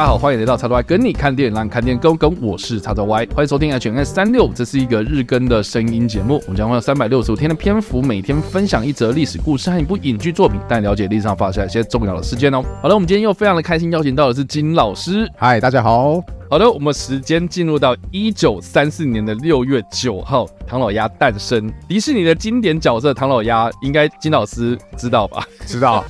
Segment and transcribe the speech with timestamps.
[0.00, 2.34] 大家好，欢迎来到叉叉 Y 跟你看电影，让你看电影更跟。
[2.40, 6.40] 我是叉叉 Y，欢迎收听 HNS 三六，这是一个日更的声音节目。
[6.44, 12.64] 我们将会有三百六十五天的篇幅，每天分享一则历史故事和一部影剧作品，带你了解历史上发生一些重要的事件哦。
[12.80, 15.30] 好了，我们今天又非常的开心，邀请到的是金老师。
[15.36, 16.18] 嗨，大家好。
[16.48, 21.70] 好的，我们时间进入到一九三四年的六月九号，唐老鸭诞生。
[21.86, 25.46] 迪士尼的经典角色唐老鸭，应该金老师知道吧？
[25.66, 26.02] 知道，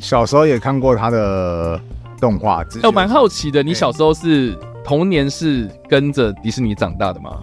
[0.00, 1.80] 小时候也看过他的。
[2.20, 7.42] 动画，我蛮好奇的，你小时候是童年是跟着迪士尼长大的吗？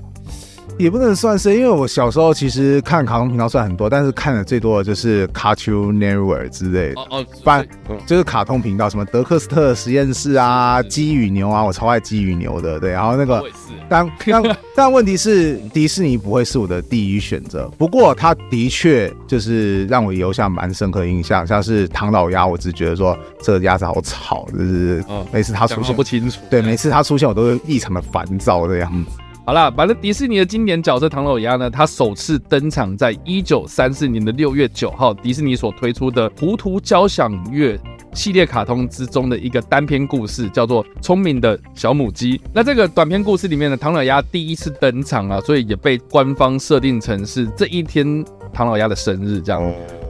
[0.77, 7.01] 也不能算是，因为我小时候其实看卡通频道算很多，但是看的最多的就是 Cartoon Network 之类的。
[7.01, 7.65] 哦哦，反
[8.05, 12.79] 就是卡通频道，什么德克斯特实验室啊，鸡与牛啊，我超爱鸡与牛的。
[12.79, 13.43] 对，然后那个，
[13.87, 17.69] 但但 但问题是，迪士尼不会是我的第一选择。
[17.77, 29.11] 不过，它的确就是让我留下蛮深刻的印象，像是唐老鸭，我只觉得说这个鸭子好吵，就是每次它出现不清楚，对，每次它出现我都会异常的烦躁这样子。
[29.45, 37.75] 好了，反正迪士尼的经典角色唐老鸭呢，它首次登场在一九三四年的六月九号，迪士尼所推出的《糊涂交响乐》
[38.13, 42.37] 系列卡通之中的一个单篇故事，叫做《聪明的小母鸡》。
[42.53, 49.61] 那这个短篇故事里面呢唐老鸭第一次登场啊，所以也被官方设定成是这一天唐老鸭的生日，这样。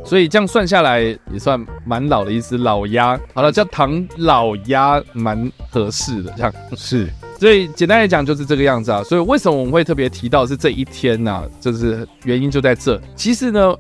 [0.06, 3.20] 所以这样算下来也算蛮老的一只，老鸭。
[3.34, 7.10] 好了，叫唐老鸭蛮合适的，这样是。
[7.44, 9.04] 所以简单来讲就是这个样子啊。
[9.04, 12.98] 所以为什么我们会特别提到是这一天呢、就是原因就在这。
[13.18, 13.76] 其实呢，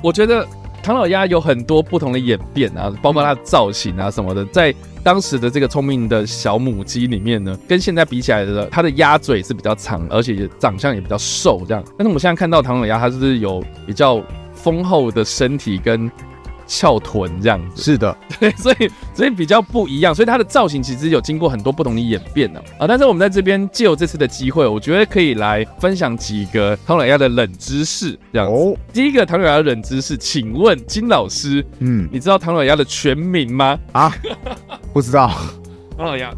[0.00, 0.46] 我觉得
[0.84, 11.82] 唐老鸭有很多不同的演变啊，包括它的造型啊什么的，在当时的这个聪明的小母鸡里面呢，跟现在比起来的，它的鸭嘴是比较长，而且长相也比较瘦这样。
[11.98, 14.22] 但是我们现在看到唐老鸭，它就是有比较
[14.54, 16.08] 丰厚的身体跟。
[16.66, 22.86] 翘臀这样子，是的， 对，所以所以比较不一样，所以它的造型其实有经过很多不同的演变呢啊。
[22.86, 28.54] 但是我们在这边借由这次的机会，我觉得可以来分享几个唐老鸭的冷知识，这样子。
[28.54, 33.78] 哦，第一个唐老鸭的冷知识，请问金老师，嗯，你知道唐老鸭的全名吗？
[33.92, 34.14] 啊，
[34.92, 35.30] 不知道。
[35.96, 36.32] 唐老鸭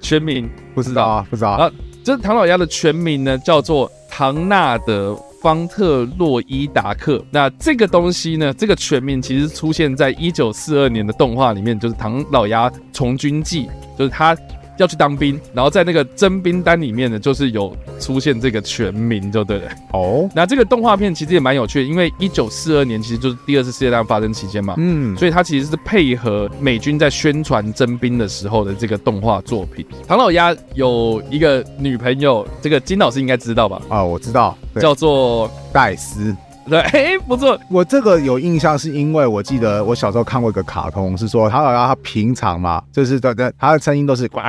[0.00, 1.70] 全名不知道啊，不知道啊。
[2.02, 5.18] 这唐老鸭的全名呢，叫做唐纳德。
[5.40, 8.52] 方特洛伊达克，那这个东西呢？
[8.54, 13.66] 这个全名其实出现在一九四二年的动画里面，就是《唐老鸭从军记》，
[13.98, 14.36] 就是他。
[14.78, 19.70] 要去当兵，然后在那个征兵单里面呢，就是有出现这个全名，就对了。
[19.92, 29.84] 哦，那这个动画片其实也蛮有趣的，因为一九四二年其实就是第二次世界大战发生期间嘛，嗯，所以它其实是配合美军在宣传征兵的时候的这个动画作品。
[30.06, 33.80] 唐老鸭有一个女朋友，这个金老师应该知道吧？
[33.88, 36.34] 啊，我知道，叫做戴斯。
[36.68, 44.40] 对，哎，不错，我这个有印象，是因为我记得我小时候看过一个卡通，是说唐老鸭他平常嘛，就是对对，他的声音都是呱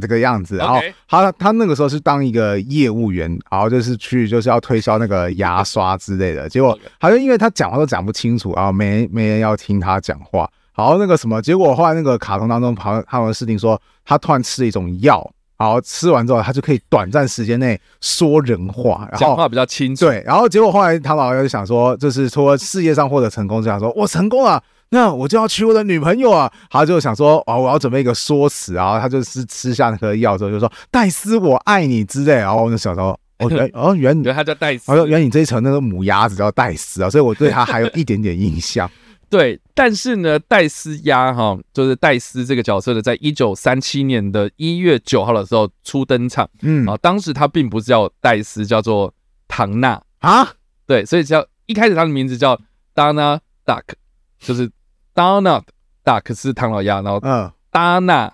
[0.00, 15.30] 这个样子，然后他他那个时候是当一个业务员，然后就是去就是要推销那个牙刷之类的，结果好像因为他讲话都讲不清楚，然后没没人要听他讲话，然后那个什么，结果后来那个卡通当中，好像他们设定说他突然吃了一种药。
[15.56, 20.04] 然后吃完之后，他就可以短暂时间内说人话，然后讲话比较清楚。
[20.04, 26.50] 对，然后结果后来唐老鸭就想说，就是说事业上获得成功，就想说我成功了，那我就要娶我的女朋友啊。
[26.70, 32.34] 他就想说，哦，我要准备一个说辞，然后他就是吃下那颗药之后，就说戴斯我爱你之类。
[32.34, 38.90] 然后我就想说，哦，原 哦原来他叫戴斯，哦原来你这一层那个母鸭子叫戴斯啊，所以我对他还有一点点印象。
[39.28, 46.86] 对，但是呢，戴斯鸭哈，就是戴斯这个角色呢，在一九三七年的一月九号的时候初登场，嗯。
[46.86, 49.12] 啊，当时他并不是叫戴斯，叫做
[49.48, 50.54] 唐纳啊，
[50.86, 52.58] 对，所以叫一开始他的名字叫
[52.94, 53.82] Donald Duck，
[54.38, 54.70] 就是
[55.14, 55.64] Donald
[56.04, 58.32] Duck 是唐老鸭，然后嗯，Donald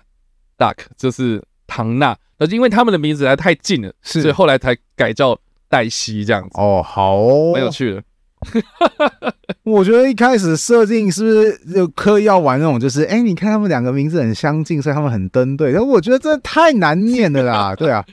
[0.57, 6.49] Duck 就是唐纳，那因为他们的名字还太近了，所以后来才改叫黛西这样子。
[6.59, 8.03] 哦，好哦，蛮有趣的。
[9.63, 15.71] 我觉得一开始设定是不是就刻意要玩那种，就是哎、欸，你看他们两个名字很相近，所以他们很登对。
[15.71, 18.03] 但我觉得真的太难念了啦， 对啊。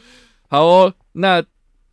[0.48, 1.42] 好哦，那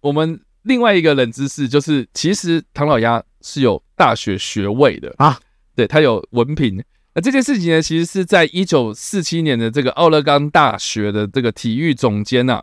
[0.01, 5.39] 我们另外一个冷知识就是，其实唐老鸭是有大学学位的啊，
[5.75, 6.83] 对，他有文凭。
[7.13, 12.61] 那这件事情呢，其实是在一九四七年的这个奥勒冈大学的这个体育总监呐，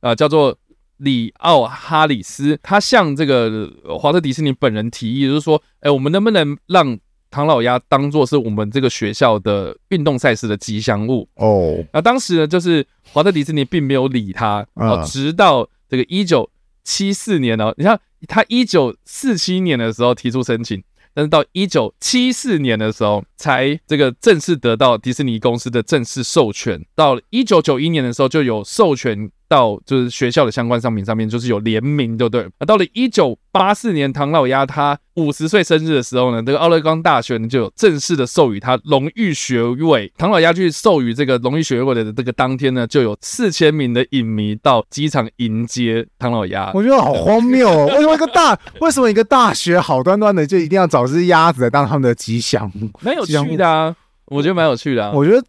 [0.00, 0.58] 啊，叫做。
[0.98, 6.98] 里奥哈里斯，他向这个华特迪士尼本人提议，就是说，哎，我们能不能让
[7.30, 11.28] 唐老鸭当做是我们这个学校的运动赛事的吉祥物？
[11.34, 16.48] 哦，那当时呢，就是华特迪士尼并没有理他，哦，直到这个一九
[16.84, 20.80] 七四年呢，你看他一九四七年的时候提出申请，
[21.12, 26.80] 但是到一九七四年的时候，才这个正式得到迪士尼公司的正式授权。
[26.94, 29.28] 到了一九九一年的时候，就有授权。
[29.48, 32.42] 到就是学校的相关商品上面，就是有联名，对不对？
[32.58, 40.12] 啊，到了一九八四年，唐老鸭他五十岁生日的时候呢，这个奥勒冈大学呢就有正式的授予他荣誉学位。
[40.16, 46.70] 唐老鸭去授予这个荣誉学位的这个当天呢，就有四千名的影迷到机场迎接唐老鸭。
[46.74, 47.86] 我觉得好荒谬哦！
[47.86, 52.90] 为什么一个大 为什么一个大学好端端的就一定要找只鸭子来当他们的吉祥物？
[53.00, 53.94] 蛮有趣的啊，
[54.26, 55.12] 我觉得蛮有趣的啊。
[55.14, 55.42] 我觉得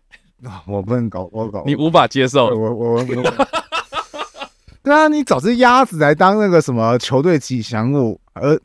[0.67, 3.01] 我不能搞，我搞你无法接受，我我我。
[3.01, 3.47] 我
[4.85, 8.55] 对啊，你找只鸭子来当那个什么球队吉祥物，呃，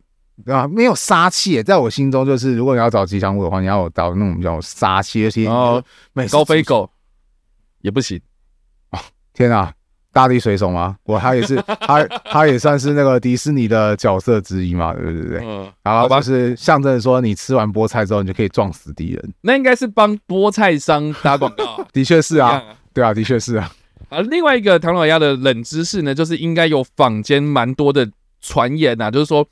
[0.45, 0.69] 对吧？
[0.69, 5.83] 没有杀气，在我心中就是，如果你要找吉祥物的话，你要找那种比较杀气的，哦，
[6.31, 6.89] 高飞狗
[7.81, 8.21] 也不行。
[8.91, 8.99] 哦，
[9.33, 9.73] 天啊，
[10.13, 10.97] 大力水手吗？
[11.05, 15.39] 我他也是， 他他也算是那个迪士尼的角色之一嘛，对不对？
[15.43, 19.35] 嗯，然后就是象征说，你吃完菠菜之后，你就可以撞死敌人。
[19.41, 23.71] 那应该是帮菠菜商打广告，啊， 的确是啊，啊对啊，的确是啊。
[24.11, 28.09] 而另外一个唐老鸭的冷知识呢，就是应该有坊间蛮多的
[28.41, 29.47] 传言呐、啊，就是说，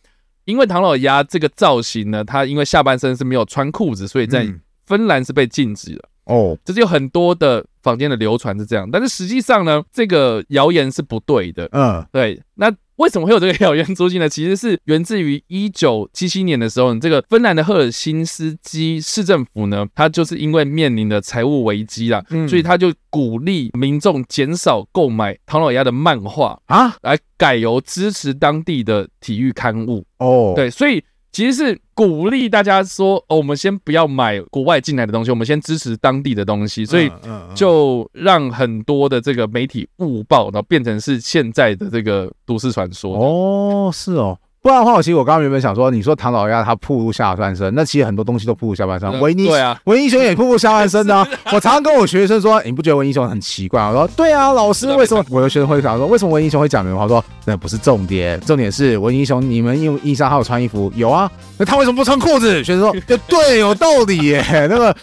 [0.45, 4.47] 因为唐老鸭这个造型呢，它因为下半身是没有穿裤子，所以在
[4.85, 6.59] 芬兰是被禁止的哦。
[6.65, 11.69] 就是有很多的坊间的流传是这样，但是实际上呢，这个谣言是不对的。
[11.73, 12.71] 嗯，对，那。
[12.99, 14.29] 为什么会有这个谣言租金呢？
[14.29, 30.53] 其实是源自于一九七七年的时候，这个芬兰的赫尔辛斯基市政府呢，他就是因为面临的财务危机啦，嗯、所以他就鼓励民众减少购买唐老鸭的漫画啊，来改由支持当地的体育刊物哦。
[30.55, 31.03] 对，所以。
[31.31, 37.11] 其实是鼓励大家说，哦，我们先不要买国外进来的东西，我们先支持当地的东西，所以
[37.55, 43.17] 就让很多的这个媒体误报，然后变成是现在的这个都市传说。
[43.17, 44.39] 哦，是哦。
[44.61, 49.21] 不然的话，我其实我刚刚原本想说，你说唐老鸭他暴露下半身，那其实很多东西都暴露下半身。
[49.21, 51.29] 维尼对啊，维尼熊也暴露下半身呢、 啊。
[51.53, 53.81] 我常常跟我学生说，你不觉得维尼熊很奇怪？
[53.81, 55.25] 我说对啊，老师为什么？
[55.31, 57.07] 我的学生会想说，为什么维尼熊会讲棉花？
[57.07, 61.31] 说那不是重点，重点是维尼熊，你们因为衣裳还有穿衣服有啊？
[61.57, 62.63] 那他为什么不穿裤子？
[62.65, 62.95] 学生说，
[63.29, 64.45] 对，有道理耶。
[64.69, 64.95] 那个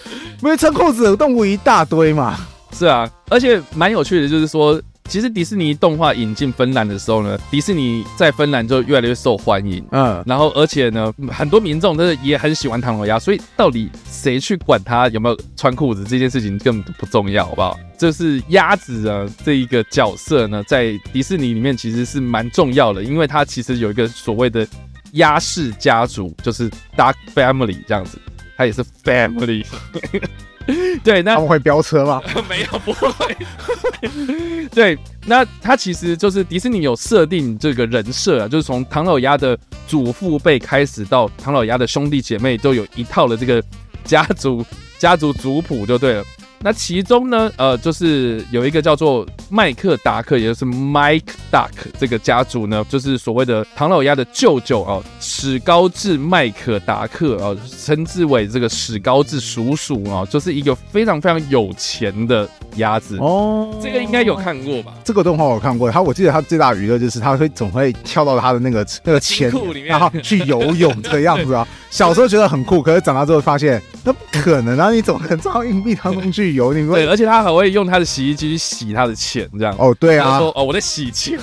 [0.42, 2.36] 没有穿裤子的动物一大堆嘛。
[2.74, 4.80] 是啊，而且蛮有趣的，就是说。
[5.08, 9.86] 其实迪士尼动画引进芬兰的时候呢，迪士尼在芬兰就越来越受欢迎。
[9.92, 17.80] 嗯，然后而且呢，很多民众真的也很喜欢唐老鸭，所以到底谁去管他有没有穿裤子这件事情根本不重要，好不好？
[17.98, 24.68] 就是鸭子啊这一个角色呢，在迪士尼里面其实是蛮重要的，因为它其实有一个所谓的
[25.14, 28.20] 鸭氏家族，就是 Duck Family 这样子，
[28.58, 29.64] 它也是 Family。
[31.04, 32.22] 对，那他们会飙车吗？
[32.50, 33.36] 没有，不会。
[34.74, 39.58] 对，那他其实就是迪士尼有设定这个人设啊，就是从唐老鸭的
[39.88, 43.64] 祖父辈开始到唐老鸭的兄弟姐妹，都有一套的这个
[44.04, 44.66] 家族
[44.98, 46.24] 家族族谱就对了。
[46.66, 51.22] 那其中呢，呃，就是有一个叫做麦克达克，也就是 Mike
[51.52, 51.70] Duck
[52.00, 63.72] 这个家族呢，就是所谓的唐老鸭的舅舅啊，史高治麦克达克啊，称之为这个史高治叔叔啊，就是一个非常非常有钱的鸭子哦。
[63.80, 64.96] 这个应该有看过吧？
[65.04, 71.68] 这个动画我看过，他我记得他最大娱乐就是他会总会跳到他的那个那个钱库里面，然后去游泳这个样子啊。
[71.92, 74.92] 小时候觉得很酷，可是长大之后发现那不可能啊！
[74.92, 76.72] 你怎么可能装硬币当中去游？
[76.72, 81.40] 你会对，而且他还会用他的洗衣机去洗他的钱，这样哦，对啊，说哦我在洗钱，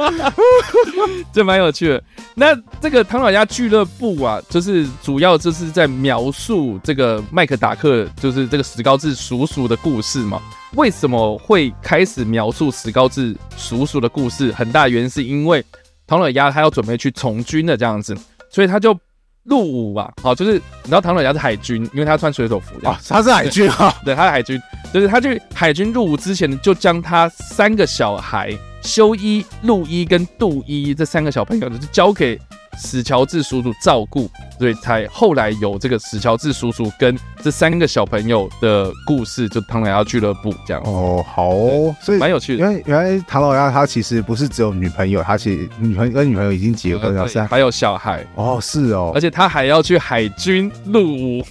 [1.32, 2.04] 这蛮有趣的。
[2.34, 10.38] 那这个唐老鸭俱乐部啊，就是主要就是在描述这个麦克达克，就是这个石膏治叔叔的故事嘛。
[10.74, 14.52] 为什么会开始描述石膏治叔叔的故事？
[14.52, 15.64] 很大原因是因为
[16.06, 18.14] 唐老鸭他要准备去从军的这样子。
[18.50, 18.96] 所以他就
[19.44, 24.60] 入伍啊，好，就是你知道唐老鸭是海军，因为他要穿水手服啊，他是海军啊，对，他是海军，
[24.92, 32.40] 就是他去海军入伍之前就将他三个小孩修一、路一跟杜一这三个小朋友呢就交给。
[32.76, 40.82] 史乔治叔叔照顾，所以才后来有这个史乔治叔叔跟这三个小朋友的故事，就唐老鸭俱乐部这样。
[40.84, 42.64] 哦，好哦，所以蛮有趣的。
[42.64, 48.26] 因为原来唐老鸭他其实不是只有女朋友，他其实女朋友跟女朋友已经结婚了，还有小孩。
[48.34, 51.44] 哦，是哦，而且他还要去海军入伍。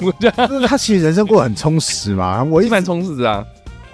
[0.68, 3.42] 他其实人生过得很充实嘛，我一蛮充实啊。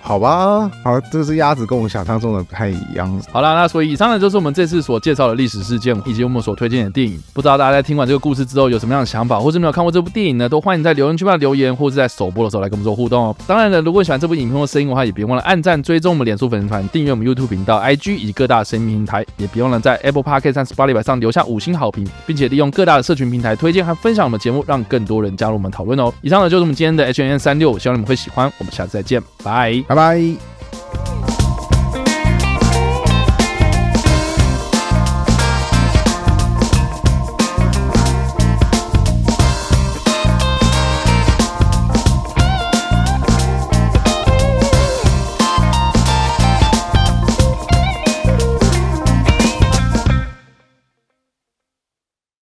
[0.01, 3.21] 好吧，好，这是鸭子跟我们想象中的不太一样。
[3.31, 7.21] 好了，那所以以上呢就是我们这次所介绍的历史事件以及我们所推荐的电影。
[7.33, 10.49] 不知道大家在听完这个故事之后有什么样的想法，或是没有看过这部电影呢？
[10.49, 13.35] 都欢迎在留言区留言，或是在首播的时候来跟我们做互动哦。
[13.45, 26.11] 当然了，如果喜欢这部影片或声音的话，也别忘了按赞、追踪我们脸书粉丝团、订阅我们 YouTube 频道、IG 以及各大声音平台，也别忘了在 Apple Podcast 和 Spotify 上留下五星好评，并且利用各大的社群平台推荐和分享我们节目，让更多人加入我们讨论哦。
[26.21, 28.51] 以上呢就是我们今天的 H&M 365，希望你们会喜欢。
[28.57, 30.58] 我们下次再见，拜拜拜。